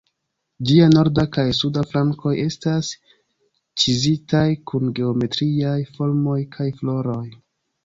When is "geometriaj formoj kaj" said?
5.03-6.69